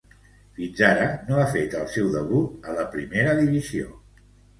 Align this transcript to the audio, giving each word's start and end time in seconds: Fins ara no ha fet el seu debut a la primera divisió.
Fins 0.59 0.79
ara 0.85 1.03
no 1.27 1.35
ha 1.41 1.43
fet 1.51 1.75
el 1.79 1.85
seu 1.95 2.09
debut 2.15 2.65
a 2.71 2.79
la 2.79 2.87
primera 2.95 3.37
divisió. 3.41 3.93